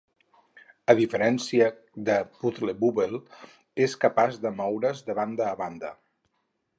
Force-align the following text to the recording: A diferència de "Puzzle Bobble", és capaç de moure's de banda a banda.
A 0.91 0.95
diferència 0.99 1.67
de 2.07 2.15
"Puzzle 2.39 2.75
Bobble", 2.79 3.21
és 3.89 3.95
capaç 4.07 4.39
de 4.47 4.53
moure's 4.63 5.05
de 5.11 5.17
banda 5.21 5.47
a 5.51 5.55
banda. 5.65 5.93